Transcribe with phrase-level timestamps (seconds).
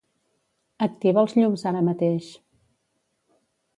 [0.85, 2.31] Activa els llums ara mateix.